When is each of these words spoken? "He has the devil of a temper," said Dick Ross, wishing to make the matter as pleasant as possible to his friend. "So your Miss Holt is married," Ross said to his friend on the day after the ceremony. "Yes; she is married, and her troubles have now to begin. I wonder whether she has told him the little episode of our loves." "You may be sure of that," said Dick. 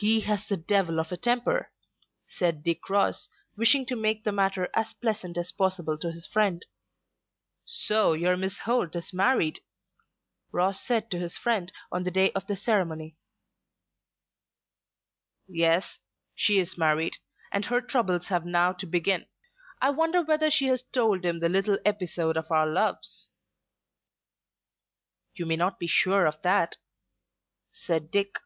"He 0.00 0.20
has 0.20 0.46
the 0.46 0.56
devil 0.56 1.00
of 1.00 1.10
a 1.10 1.16
temper," 1.16 1.72
said 2.28 2.62
Dick 2.62 2.88
Ross, 2.88 3.28
wishing 3.56 3.84
to 3.86 3.96
make 3.96 4.22
the 4.22 4.30
matter 4.30 4.68
as 4.72 4.94
pleasant 4.94 5.36
as 5.36 5.50
possible 5.50 5.98
to 5.98 6.12
his 6.12 6.24
friend. 6.24 6.64
"So 7.64 8.12
your 8.12 8.36
Miss 8.36 8.60
Holt 8.60 8.94
is 8.94 9.12
married," 9.12 9.58
Ross 10.52 10.80
said 10.80 11.10
to 11.10 11.18
his 11.18 11.36
friend 11.36 11.72
on 11.90 12.04
the 12.04 12.12
day 12.12 12.30
after 12.36 12.54
the 12.54 12.60
ceremony. 12.60 13.16
"Yes; 15.48 15.98
she 16.36 16.60
is 16.60 16.78
married, 16.78 17.16
and 17.50 17.64
her 17.64 17.80
troubles 17.80 18.28
have 18.28 18.46
now 18.46 18.72
to 18.74 18.86
begin. 18.86 19.26
I 19.82 19.90
wonder 19.90 20.22
whether 20.22 20.48
she 20.48 20.68
has 20.68 20.84
told 20.84 21.24
him 21.24 21.40
the 21.40 21.48
little 21.48 21.78
episode 21.84 22.36
of 22.36 22.52
our 22.52 22.68
loves." 22.68 23.30
"You 25.34 25.44
may 25.44 25.58
be 25.76 25.88
sure 25.88 26.24
of 26.26 26.40
that," 26.42 26.76
said 27.72 28.12
Dick. 28.12 28.38